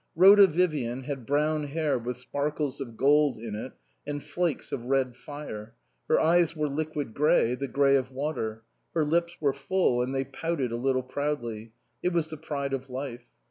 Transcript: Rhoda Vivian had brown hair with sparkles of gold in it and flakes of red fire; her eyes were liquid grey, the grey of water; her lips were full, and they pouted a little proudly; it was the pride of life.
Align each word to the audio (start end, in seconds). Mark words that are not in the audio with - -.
Rhoda 0.15 0.47
Vivian 0.47 1.03
had 1.03 1.27
brown 1.27 1.65
hair 1.65 1.95
with 1.99 2.17
sparkles 2.17 2.81
of 2.81 2.97
gold 2.97 3.37
in 3.37 3.53
it 3.53 3.73
and 4.03 4.23
flakes 4.23 4.71
of 4.71 4.85
red 4.85 5.15
fire; 5.15 5.75
her 6.09 6.19
eyes 6.19 6.55
were 6.55 6.67
liquid 6.67 7.13
grey, 7.13 7.53
the 7.53 7.67
grey 7.67 7.95
of 7.95 8.09
water; 8.09 8.63
her 8.95 9.05
lips 9.05 9.37
were 9.39 9.53
full, 9.53 10.01
and 10.01 10.15
they 10.15 10.23
pouted 10.25 10.71
a 10.71 10.75
little 10.75 11.03
proudly; 11.03 11.73
it 12.01 12.13
was 12.13 12.29
the 12.31 12.37
pride 12.37 12.73
of 12.73 12.89
life. 12.89 13.29